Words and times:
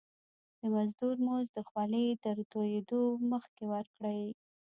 د 0.59 0.61
مزدور 0.73 1.15
مزد 1.27 1.51
د 1.55 1.59
خولي 1.69 2.05
د 2.23 2.25
تويدو 2.53 3.03
مخکي 3.31 3.65
ورکړی. 3.73 4.23